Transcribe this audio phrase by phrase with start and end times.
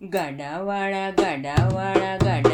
[0.00, 2.47] गडावाळा गडावाळा गडा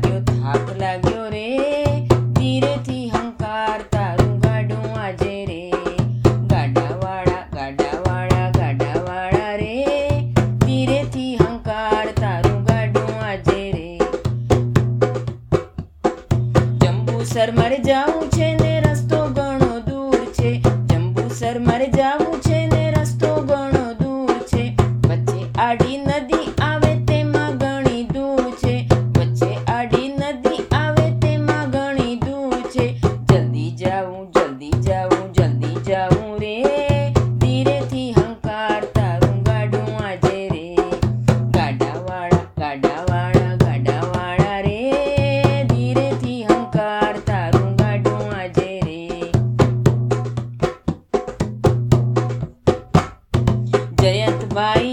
[0.00, 1.46] લાગ્યો, થાક લાગ્યો રે.
[2.32, 5.72] ધીરેથી હંકાર તારું ગાડું આજે રે.
[6.46, 9.74] ગાડાવાળા ગાડાવાળા ગાડાવાળા રે.
[10.66, 13.98] ધીરેથી હંકાર તારું ગાડું આજે રે.
[16.84, 20.60] જંબુસર મારે જાવું છે ને રસ્તો ઘણો દૂર છે.
[20.62, 22.19] જંબુસર મારે જાવું
[54.52, 54.89] vai